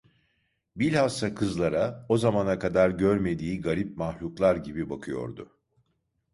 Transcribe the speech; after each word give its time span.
Bilhassa 0.75 1.35
kızlara, 1.35 2.05
o 2.09 2.17
zamana 2.17 2.59
kadar 2.59 2.89
görmediği 2.89 3.61
garip 3.61 3.97
mahluklar 3.97 4.55
gibi 4.55 4.89
bakıyordu. 4.89 5.51